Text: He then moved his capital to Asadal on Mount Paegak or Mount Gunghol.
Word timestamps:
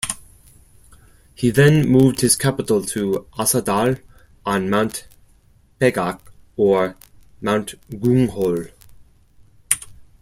He 1.35 1.51
then 1.51 1.87
moved 1.87 2.21
his 2.21 2.35
capital 2.35 2.81
to 2.85 3.27
Asadal 3.37 4.01
on 4.43 4.67
Mount 4.67 5.07
Paegak 5.79 6.19
or 6.57 6.95
Mount 7.39 7.75
Gunghol. 7.91 8.71